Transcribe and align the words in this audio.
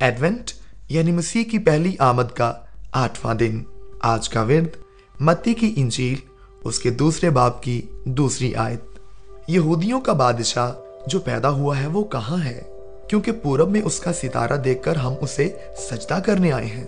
Advent 0.00 0.50
یعنی 0.88 1.12
مسیح 1.12 1.44
کی 1.44 1.58
پہلی 1.58 1.96
آمد 1.98 2.32
کا 2.34 2.54
آٹھواں 2.92 3.34
دن۔ 3.34 3.62
آج 4.00 4.28
کا 4.28 4.42
ورد 4.42 4.76
متی 5.20 5.54
کی 5.54 5.74
انجیل، 5.76 6.18
اس 6.64 6.78
کے 6.78 6.90
دوسرے 6.90 7.30
باپ 7.30 7.62
کی 7.62 7.82
دوسری 8.04 8.54
آیت۔ 8.54 8.98
یہودیوں 9.48 10.00
کا 10.00 10.12
بادشاہ 10.12 10.72
جو 11.06 11.18
پیدا 11.18 11.50
ہوا 11.50 11.80
ہے 11.80 11.86
وہ 11.86 12.04
کہاں 12.04 12.44
ہے؟ 12.44 12.62
کیونکہ 13.08 13.32
پورب 13.32 13.68
میں 13.68 13.82
اس 13.84 14.00
کا 14.00 14.12
ستارہ 14.12 14.56
دیکھ 14.56 14.82
کر 14.82 14.96
ہم 14.96 15.14
اسے 15.20 15.48
سجدہ 15.90 16.18
کرنے 16.26 16.52
آئے 16.52 16.66
ہیں۔ 16.66 16.84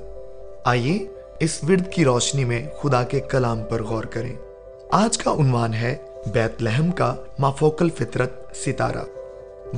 آئیے 0.65 1.07
اس 1.41 1.59
ورد 1.69 1.93
کی 1.93 2.05
روشنی 2.05 2.45
میں 2.45 2.67
خدا 2.83 3.03
کے 3.03 3.21
کلام 3.21 3.59
پر 3.71 3.83
غور 3.83 4.05
کریں۔ 4.05 4.35
آج 4.91 5.19
کا 5.19 5.33
عنوان 5.33 5.75
ہے 5.75 5.97
بیت 6.33 6.63
لہم 6.63 6.91
کا 6.91 7.15
مافوکل 7.39 7.89
فطرت 7.91 8.57
ستارہ۔ 8.57 9.05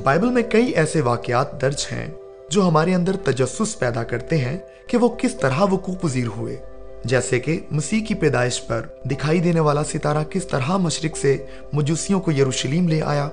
بائبل 0.03 0.29
میں 0.29 0.43
کئی 0.43 0.65
ایسے 0.65 1.01
واقعات 1.01 1.61
درج 1.61 1.87
ہیں 1.91 2.07
جو 2.51 2.67
ہمارے 2.67 2.95
اندر 2.95 3.15
تجسس 3.15 3.79
پیدا 3.79 4.03
کرتے 4.03 4.37
ہیں 4.37 4.57
کہ 4.87 4.97
وہ 4.97 5.09
کس 5.09 5.35
طرح 5.35 5.65
وقوع 5.71 5.95
پذیر 6.01 6.27
ہوئے۔ 6.27 6.55
جیسے 7.05 7.39
کہ 7.39 7.59
مسیح 7.71 8.05
کی 8.05 8.13
پیدائش 8.13 8.67
پر 8.67 8.81
دکھائی 9.05 9.39
دینے 9.39 9.59
والا 9.59 9.83
ستارہ 9.83 10.23
کس 10.23 10.47
طرح 10.47 10.77
مشرق 10.77 11.17
سے 11.17 11.45
مجوسیوں 11.73 12.21
کو 12.21 12.31
یروشلیم 12.31 12.87
لے 12.87 13.01
آیا۔ 13.01 13.29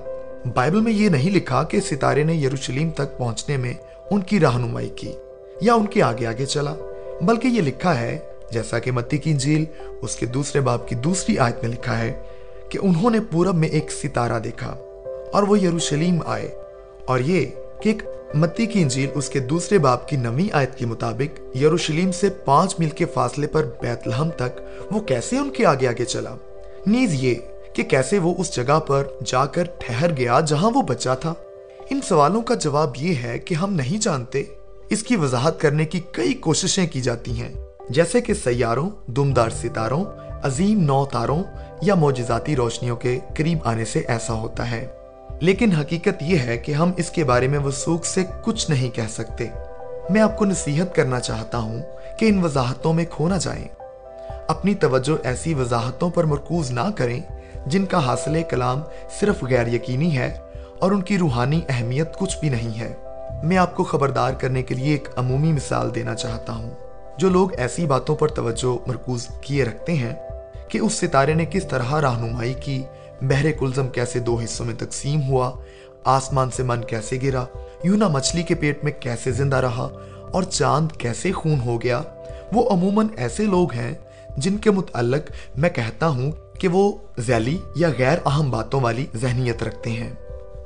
بائبل 0.54 0.80
میں 0.80 0.92
یہ 0.92 1.08
نہیں 1.08 1.30
لکھا 1.30 1.62
کہ 1.62 1.80
ستارے 1.80 2.22
نے 2.22 2.34
یروشلیم 2.34 2.90
تک 2.90 3.18
پہنچنے 3.18 3.56
میں 3.56 3.74
ان 4.10 4.20
کی 4.20 4.40
رہنمائی 4.40 4.88
کی 4.88 5.12
یا 5.60 5.74
ان 5.74 5.86
کے 5.86 6.02
آگے 6.02 6.26
آگے 6.26 6.46
چلا، 6.46 6.74
بلکہ 7.20 7.48
یہ 7.48 7.62
لکھا 7.62 8.00
ہے، 8.00 8.18
جیسا 8.50 8.78
کہ 8.78 8.92
متی 8.92 9.18
کی 9.18 9.30
انجیل 9.30 9.64
اس 10.02 10.16
کے 10.16 10.26
دوسرے 10.26 10.60
باپ 10.60 10.88
کی 10.88 10.94
دوسری 10.94 11.38
آیت 11.38 11.56
میں 11.62 11.70
لکھا 11.70 11.98
ہے 11.98 12.22
کہ 12.68 12.78
انہوں 12.82 13.10
نے 13.10 13.18
پورب 13.32 13.54
میں 13.54 13.68
ایک 13.68 13.92
ستارہ 13.92 14.38
دیکھا 14.38 14.70
اور 15.32 15.42
وہ 15.42 15.58
یروشلیم 15.58 16.18
آئے 16.26 16.48
اور 17.06 17.20
یہ 17.20 17.46
کہ 17.82 17.88
ایک 17.88 18.02
متی 18.34 18.66
کی 18.66 18.82
انجیل 18.82 19.10
اس 19.14 19.28
کے 19.28 19.38
دوسرے 19.38 19.78
باپ 19.78 20.08
کی 20.08 20.16
نویں 20.16 20.48
آیت 20.52 20.78
کے 20.78 20.86
مطابق 20.86 21.56
یروشلیم 21.56 22.12
سے 22.12 22.28
پانچ 22.28 22.74
میل 22.78 22.90
کے 22.90 23.04
فاصلے 23.04 23.46
پر 23.46 23.64
بیت 23.80 24.08
لہم 24.08 24.30
تک 24.30 24.60
وہ 24.90 25.00
کیسے 25.00 25.38
ان 25.38 25.50
کے 25.50 25.66
آگے 25.66 25.88
آگے 25.88 26.04
چلا؟ 26.04 26.34
نیز 26.86 27.14
یہ 27.14 27.34
کہ 27.72 27.82
کیسے 27.82 28.18
وہ 28.18 28.34
اس 28.38 28.56
جگہ 28.56 28.80
پر 28.80 29.04
جا 29.24 29.46
کر 29.46 29.64
ٹھہر 29.78 30.16
گیا 30.16 30.40
جہاں 30.40 30.70
وہ 30.74 30.82
بچا 30.82 31.14
تھا؟ 31.14 31.34
ان 31.90 32.00
سوالوں 32.08 32.42
کا 32.42 32.54
جواب 32.54 32.92
یہ 32.96 33.14
ہے 33.22 33.38
کہ 33.38 33.54
ہم 33.54 33.72
نہیں 33.72 34.02
جانتے۔ 34.02 34.42
اس 34.90 35.02
کی 35.02 35.16
وضاحت 35.16 35.60
کرنے 35.60 35.84
کی 35.84 36.00
کئی 36.12 36.34
کوششیں 36.34 36.86
کی 36.86 37.00
جاتی 37.00 37.40
ہیں، 37.42 37.54
جیسے 37.90 38.20
کہ 38.20 38.34
سیاروں، 38.34 38.90
دمدار 39.06 39.50
ستاروں، 39.50 40.04
عظیم 40.42 40.80
نو 40.80 41.04
تاروں 41.04 41.42
یا 41.82 41.94
موجزاتی 41.94 42.56
روشنیوں 42.56 42.96
کے 42.96 43.18
قریب 43.36 43.58
آنے 43.64 43.84
سے 43.84 43.98
ایسا 43.98 44.34
ہوتا 44.34 44.70
ہے۔ 44.70 44.88
لیکن 45.40 45.72
حقیقت 45.72 46.22
یہ 46.22 46.38
ہے 46.38 46.58
کہ 46.58 46.72
ہم 46.72 46.92
اس 46.96 47.10
کے 47.10 47.24
بارے 47.24 47.48
میں 47.48 47.58
وسوخ 47.58 48.04
سے 48.04 48.24
کچھ 48.42 48.70
نہیں 48.70 48.90
کہہ 48.90 49.08
سکتے۔ 49.10 49.46
میں 50.10 50.20
آپ 50.20 50.38
کو 50.38 50.44
نصیحت 50.44 50.94
کرنا 50.94 51.20
چاہتا 51.20 51.58
ہوں 51.58 51.82
کہ 52.18 52.28
ان 52.28 52.44
وضاحتوں 52.44 52.92
میں 52.92 53.04
کھو 53.10 53.28
نہ 53.28 53.34
جائیں۔ 53.40 53.68
اپنی 54.48 54.74
توجہ 54.74 55.26
ایسی 55.26 55.54
وضاحتوں 55.54 56.10
پر 56.10 56.24
مرکوز 56.24 56.70
نہ 56.70 56.90
کریں 56.96 57.20
جن 57.66 57.86
کا 57.86 58.06
حاصل 58.06 58.42
کلام 58.50 58.80
صرف 59.20 59.44
غیر 59.44 59.66
یقینی 59.66 60.18
ہے 60.18 60.38
اور 60.78 60.90
ان 60.90 61.02
کی 61.02 61.18
روحانی 61.18 61.60
اہمیت 61.68 62.18
کچھ 62.18 62.38
بھی 62.38 62.48
نہیں 62.48 62.80
ہے۔ 62.80 62.94
میں 63.42 63.56
آپ 63.56 63.76
کو 63.76 63.84
خبردار 63.84 64.32
کرنے 64.32 64.62
کے 64.62 64.74
لیے 64.74 64.90
ایک 64.90 65.08
عمومی 65.16 65.52
مثال 65.52 65.94
دینا 65.94 66.14
چاہتا 66.14 66.52
ہوں۔ 66.52 66.70
جو 67.18 67.28
لوگ 67.28 67.48
ایسی 67.58 67.86
باتوں 67.86 68.16
پر 68.16 68.28
توجہ 68.28 68.88
مرکوز 68.88 69.28
کیے 69.40 69.64
رکھتے 69.64 69.92
ہیں 69.92 70.14
کہ 70.68 70.78
اس 70.78 70.92
ستارے 70.92 71.34
نے 71.34 71.44
کس 71.50 71.64
طرح 71.64 72.00
رہنمائی 72.00 72.54
کی 72.54 72.82
بحر 73.22 73.46
کلزم 73.60 73.88
کیسے 73.88 74.18
دو 74.18 74.40
حصوں 74.44 74.66
میں 74.66 74.74
تقسیم 74.74 75.22
ہوا؟ 75.22 75.52
آسمان 76.04 76.50
سے 76.50 76.62
من 76.62 76.84
کیسے 76.84 77.18
گرا؟ 77.22 77.44
یونا 77.82 78.08
مچھلی 78.08 78.42
کے 78.42 78.54
پیٹ 78.54 78.84
میں 78.84 78.92
کیسے 79.00 79.32
زندہ 79.32 79.56
رہا؟ 79.56 79.88
اور 80.32 80.42
چاند 80.42 80.92
کیسے 80.92 81.32
خون 81.32 81.60
ہو 81.64 81.82
گیا؟ 81.82 82.02
وہ 82.52 82.70
عموماً 82.70 83.06
ایسے 83.16 83.44
لوگ 83.44 83.72
ہیں 83.72 83.94
جن 84.36 84.56
کے 84.56 84.70
متعلق 84.70 85.30
میں 85.56 85.70
کہتا 85.70 86.08
ہوں 86.08 86.32
کہ 86.58 86.68
وہ 86.68 86.92
ذیلی 87.18 87.58
یا 87.76 87.88
غیر 87.98 88.18
اہم 88.26 88.50
باتوں 88.50 88.80
والی 88.80 89.06
ذہنیت 89.16 89.62
رکھتے 89.62 89.90
ہیں۔ 89.90 90.14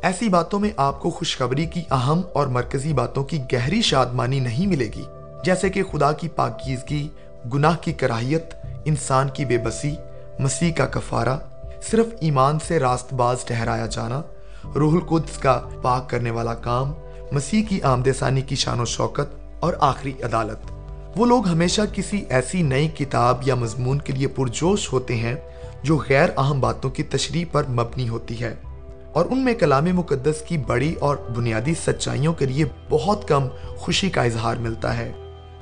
ایسی 0.03 0.29
باتوں 0.29 0.61
میں 0.61 0.71
آپ 0.77 1.01
کو 1.01 1.11
خوشخبری 1.11 1.67
کی 1.67 1.83
اہم 1.91 2.21
اور 2.33 2.47
مرکزی 2.47 2.93
باتوں 2.93 3.25
کی 3.25 3.39
گہری 3.53 3.83
شادمانی 3.83 4.41
نہیں 4.41 4.67
ملے 4.67 4.91
گی۔ 4.97 5.05
جیسے 5.45 5.69
کہ 5.69 5.83
خدا 5.83 6.13
کی 6.13 6.29
پاکیزگی، 6.29 7.09
گناہ 7.55 7.77
کی 7.81 7.93
کراہیت، 7.93 8.55
انسان 8.85 9.29
کی 9.29 9.45
بے 9.45 9.59
بسی، 9.59 9.95
مسیح 10.39 10.73
کا 10.73 10.87
کفارہ 10.87 11.39
صرف 11.91 12.07
ایمان 12.21 12.59
سے 12.59 12.79
راست 12.79 13.13
باز 13.13 13.45
ٹہرایا 13.45 13.87
جانا، 13.87 14.23
روح 14.75 14.93
القدس 14.93 15.39
کا 15.39 15.69
پاک 15.83 16.11
کرنے 16.11 16.31
والا 16.31 16.55
کام، 16.55 16.93
مسیح 17.33 17.63
کی 17.69 17.83
آمد 17.83 18.09
ثانی 18.19 18.41
کی 18.41 18.55
شان 18.55 18.81
و 18.81 18.85
شوکت 18.85 19.35
اور 19.61 19.75
آخری 19.81 20.13
عدالت۔ 20.23 20.73
وہ 21.17 21.27
لوگ 21.27 21.49
ہمیشہ 21.49 21.83
کسی 21.93 22.25
ایسی 22.29 22.63
نئی 22.63 22.89
کتاب 22.89 23.39
یا 23.45 23.55
مضمون 23.55 23.99
کے 23.99 24.13
لیے 24.13 24.27
پرجوش 24.29 24.93
ہوتے 24.93 25.17
ہیں 25.17 25.35
جو 25.83 25.99
غیر 26.09 26.29
اہم 26.39 26.61
باتوں 26.61 26.91
کی 26.91 27.03
تشریح 27.03 27.45
پر 27.53 27.63
مبنی 27.69 28.09
ہوتی 28.09 28.41
ہے۔ 28.41 28.55
اور 29.13 29.25
ان 29.31 29.45
میں 29.45 29.55
کلام 29.55 29.85
مقدس 29.85 30.43
کی 30.49 30.59
بڑی 30.59 30.95
اور 30.95 31.17
بنیادی 31.37 31.75
سچائیوں 31.87 32.35
کے 32.35 32.47
لیے 32.47 32.65
بہت 32.91 33.29
کم 33.29 33.49
خوشی 33.77 34.11
کا 34.11 34.23
اظہار 34.23 34.57
ملتا 34.57 34.97
ہے۔ 34.97 35.13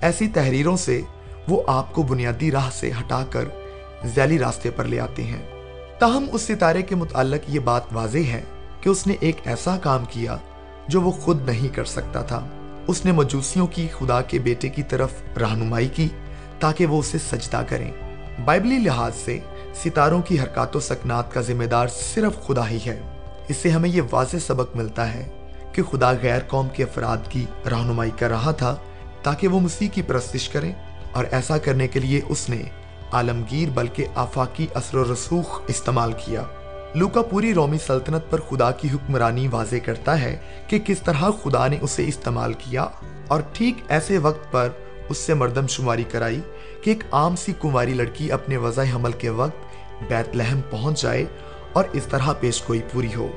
ایسی 0.00 0.28
تحریروں 0.28 0.76
سے 0.76 1.00
وہ 1.48 1.62
آپ 1.66 1.92
کو 1.92 2.02
بنیادی 2.02 2.50
راہ 2.50 2.70
سے 2.72 2.90
ہٹا 2.90 3.24
کر 3.30 3.44
ذیلی 4.06 4.38
راستے 4.38 4.70
پر 4.70 4.84
لے 4.84 5.00
آتے 5.00 5.22
ہیں۔ 5.22 5.59
تاہم، 6.00 6.24
اس 6.32 6.42
ستارے 6.42 6.82
کے 6.82 6.94
متعلق 6.94 7.40
یہ 7.48 7.60
بات 7.60 7.82
واضح 7.92 8.18
ہے 8.18 8.42
کہ 8.80 8.88
اس 8.88 9.06
نے 9.06 9.14
ایک 9.20 9.36
ایسا 9.44 9.76
کام 9.76 10.04
کیا 10.10 10.36
جو 10.88 11.00
وہ 11.00 11.10
خود 11.10 11.48
نہیں 11.48 11.74
کر 11.74 11.84
سکتا 11.84 12.22
تھا۔ 12.22 12.46
اس 12.86 13.04
نے 13.04 13.12
مجوسیوں 13.12 13.66
کی 13.66 13.88
خدا 13.98 14.22
کے 14.22 14.38
بیٹے 14.38 14.68
کی 14.68 14.82
طرف 14.82 15.10
رہنمائی 15.40 15.88
کی 15.88 16.08
تاکہ 16.60 16.86
وہ 16.86 16.98
اسے 16.98 17.18
سجدہ 17.18 17.62
کریں۔ 17.68 17.92
بائبلی 18.44 18.78
لحاظ 18.78 19.12
سے، 19.24 19.38
ستاروں 19.84 20.22
کی 20.22 20.40
حرکات 20.40 20.76
و 20.76 20.80
سکنات 20.80 21.32
کا 21.32 21.40
ذمہ 21.40 21.64
دار 21.64 21.88
صرف 22.14 22.46
خدا 22.46 22.70
ہی 22.70 22.78
ہے۔ 22.86 23.00
اس 23.48 23.56
سے 23.56 23.70
ہمیں 23.70 23.90
یہ 23.90 24.02
واضح 24.10 24.36
سبق 24.46 24.76
ملتا 24.76 25.14
ہے 25.14 25.48
کہ 25.72 25.82
خدا 25.82 26.12
غیر 26.22 26.40
قوم 26.48 26.68
کے 26.68 26.82
افراد 26.82 27.16
کی 27.28 27.44
رہنمائی 27.70 28.10
کر 28.18 28.28
رہا 28.28 28.50
تھا 28.50 28.76
تاکہ 29.22 29.48
وہ 29.48 29.60
مسیح 29.60 29.88
کی 29.88 30.02
پرستش 30.02 30.48
کریں 30.48 30.72
اور 31.12 31.24
ایسا 31.30 31.58
کرنے 31.58 31.88
کے 31.88 32.00
لیے 32.00 32.20
اس 32.28 32.48
نے 32.48 32.62
عالمگیر 33.12 33.68
بلکہ 33.70 34.06
آفاقی 34.14 34.66
اثر 34.74 34.96
و 34.96 35.12
رسوخ 35.12 35.60
استعمال 35.66 36.12
کیا۔ 36.12 36.42
لوکا 36.94 37.22
پوری 37.22 37.54
رومی 37.54 37.78
سلطنت 37.78 38.30
پر 38.30 38.40
خدا 38.40 38.70
کی 38.70 38.88
حکمرانی 38.94 39.48
واضح 39.48 39.76
کرتا 39.84 40.20
ہے 40.20 40.38
کہ 40.66 40.78
کس 40.78 40.98
طرح 40.98 41.30
خدا 41.42 41.66
نے 41.66 41.78
اسے 41.80 42.08
استعمال 42.08 42.52
کیا 42.52 42.86
اور 43.28 43.40
ٹھیک 43.52 43.74
ایسے 43.88 44.18
وقت 44.18 44.52
پر 44.52 44.68
اس 45.08 45.18
سے 45.18 45.34
مردم 45.34 45.66
شماری 45.66 46.04
کرائی 46.04 46.40
کہ 46.82 46.90
ایک 46.90 47.04
عام 47.12 47.36
سی 47.36 47.52
کمواری 47.58 47.94
لڑکی 47.94 48.32
اپنے 48.32 48.56
وضع 48.56 48.82
حمل 48.94 49.12
کے 49.12 49.28
وقت 49.28 49.56
بیت 50.08 50.36
لہم 50.36 50.60
پہنچ 50.70 51.02
جائے 51.02 51.24
اور 51.72 51.84
اس 51.92 52.04
طرح 52.04 52.32
پیش 52.32 52.62
گوئی 52.68 52.80
پوری 52.92 53.14
ہو۔ 53.14 53.28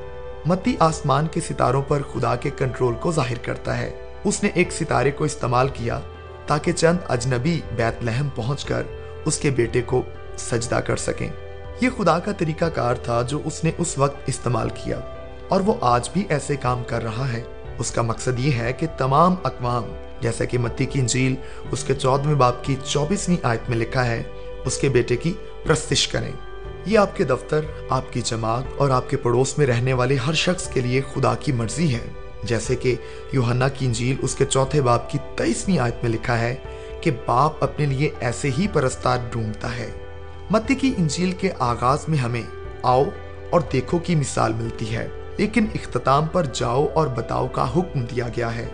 متی 0.45 0.75
آسمان 0.79 1.27
کے 1.27 1.41
ستاروں 1.41 1.81
پر 1.87 2.01
خدا 2.13 2.35
کے 2.35 2.49
کنٹرول 2.57 2.93
کو 2.93 3.11
ظاہر 3.11 3.37
کرتا 3.37 3.77
ہے۔ 3.77 3.91
اس 4.23 4.43
نے 4.43 4.49
ایک 4.53 4.71
ستارے 4.71 5.11
کو 5.11 5.23
استعمال 5.23 5.67
کیا 5.73 5.99
تاکہ 6.47 6.71
چند 6.71 6.97
اجنبی 7.09 7.61
بیت 7.75 8.03
لہم 8.03 8.29
پہنچ 8.35 8.65
کر 8.65 8.83
اس 9.25 9.37
کے 9.37 9.49
بیٹے 9.49 9.81
کو 9.81 10.01
سجدہ 10.37 10.75
کر 10.75 10.97
سکیں۔ 10.97 11.29
یہ 11.81 11.89
خدا 11.97 12.19
کا 12.19 12.31
طریقہ 12.31 12.65
کار 12.65 12.95
تھا 12.95 13.21
جو 13.21 13.41
اس 13.45 13.63
نے 13.63 13.71
اس 13.77 13.97
وقت 13.97 14.15
استعمال 14.25 14.69
کیا۔ 14.69 14.99
اور 15.49 15.61
وہ 15.61 15.73
آج 15.81 16.09
بھی 16.13 16.23
ایسے 16.29 16.55
کام 16.55 16.83
کر 16.87 17.03
رہا 17.03 17.33
ہے۔ 17.33 17.43
اس 17.79 17.91
کا 17.91 18.01
مقصد 18.01 18.39
یہ 18.39 18.51
ہے 18.51 18.73
کہ 18.73 18.87
تمام 18.97 19.35
اقوام 19.43 19.83
جیسا 20.21 20.45
کہ 20.45 20.57
متی 20.57 20.85
کی 20.85 20.99
انجیل، 20.99 21.35
اس 21.71 21.83
کے 21.83 21.95
چودویں 21.95 22.35
باپ 22.35 22.63
کی 22.63 22.75
چوبیسویں 22.85 23.37
آیت 23.43 23.69
میں 23.69 23.77
لکھا 23.77 24.05
ہے، 24.05 24.23
اس 24.65 24.77
کے 24.77 24.89
بیٹے 24.89 25.15
کی 25.15 25.33
پرستش 25.67 26.07
کریں۔ 26.07 26.31
یہ 26.85 26.97
آپ 26.97 27.15
کے 27.15 27.23
دفتر، 27.23 27.61
آپ 27.89 28.13
کی 28.13 28.21
جماعت 28.21 28.63
اور 28.77 28.89
آپ 28.89 29.09
کے 29.09 29.17
پڑوس 29.17 29.57
میں 29.57 29.67
رہنے 29.67 29.93
والے 29.93 30.15
ہر 30.15 30.33
شخص 30.33 30.67
کے 30.67 30.81
لیے 30.81 31.01
خدا 31.13 31.35
کی 31.35 31.51
مرضی 31.51 31.95
ہے۔ 31.95 32.11
جیسے 32.43 32.75
کہ 32.75 32.95
یوہنا 33.31 33.67
کی 33.67 33.85
انجیل، 33.85 34.15
اس 34.21 34.35
کے 34.35 34.45
چوتھے 34.45 34.81
باپ 34.81 35.09
کی 35.09 35.17
تیئیسویں 35.35 35.79
آیت 35.79 35.95
میں 36.03 36.11
لکھا 36.11 36.39
ہے 36.39 36.55
کہ 37.03 37.11
باپ 37.25 37.63
اپنے 37.63 37.85
لیے 37.85 38.09
ایسے 38.19 38.49
ہی 38.57 38.67
پرستار 38.73 39.17
ڈھونڈتا 39.31 39.75
ہے۔ 39.77 39.91
متی 40.49 40.75
کی 40.75 40.93
انجیل 40.97 41.31
کے 41.31 41.51
آغاز 41.59 42.05
میں 42.07 42.17
ہمیں 42.17 42.41
آؤ 42.83 43.03
اور 43.49 43.61
دیکھو 43.73 43.97
کی 43.97 44.15
مثال 44.15 44.53
ملتی 44.53 44.95
ہے، 44.95 45.07
لیکن 45.37 45.65
اختتام 45.75 46.25
پر 46.25 46.45
جاؤ 46.53 46.87
اور 46.93 47.07
بتاؤ 47.07 47.47
کا 47.47 47.65
حکم 47.75 47.99
دیا 48.01 48.27
گیا 48.37 48.55
ہے۔ 48.55 48.65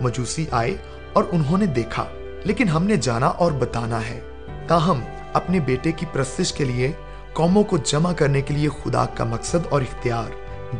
مجوسی 0.00 0.46
آئے 0.50 0.76
اور 1.12 1.24
انہوں 1.32 1.58
نے 1.58 1.66
دیکھا، 1.66 2.04
لیکن 2.44 2.68
ہم 2.68 2.84
نے 2.84 2.96
جانا 2.96 3.26
اور 3.26 3.52
بتانا 3.52 4.00
ہے۔ 4.10 4.20
تاہم، 4.68 5.00
اپنے 5.32 5.60
بیٹے 5.60 5.92
کی 5.92 6.06
پرستش 6.12 6.52
کے 6.52 6.64
لیے، 6.64 6.92
قوموں 7.32 7.64
کو 7.64 7.76
جمع 7.76 8.12
کرنے 8.12 8.40
کے 8.40 8.54
لیے 8.54 8.68
خدا 8.68 9.06
کا 9.06 9.24
مقصد 9.24 9.66
اور 9.68 9.80
اختیار۔ 9.80 10.30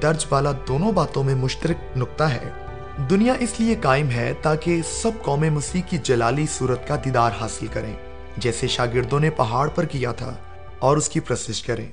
درج 0.03 0.27
بالا 0.29 0.53
دونوں 0.69 0.93
باتوں 0.93 1.25
میں 1.25 1.35
مشترک 1.35 1.97
نقطہ 1.97 2.25
ہے۔ 2.25 2.66
دنیا 3.11 3.35
اس 3.41 3.61
لیے 3.61 3.75
قائم 3.83 4.11
ہے 4.11 4.33
تاکہ 4.43 4.81
سب 5.03 5.11
قوم 5.23 5.41
مسیح 5.41 5.83
کی 5.89 5.99
جلالی 5.99 6.47
صورت 6.47 6.89
کا 6.89 6.97
دیدار 7.05 7.31
حاصل 7.41 7.67
کریں، 7.67 7.93
جیسے 8.37 8.67
شاگردوں 8.67 9.21
نے 9.21 9.31
پہاڑ 9.31 9.69
پر 9.69 9.85
کیا 9.85 10.13
تھا 10.13 10.35
اور 10.79 10.97
اس 10.97 11.09
کی 11.09 11.21
پرسش 11.21 11.63
کریں۔ 11.63 11.87